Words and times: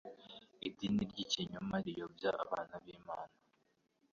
idini 0.67 1.03
ry'ikinyoma 1.11 1.75
riyobya 1.85 2.29
abana 2.43 2.73
b'Imana 2.83 3.35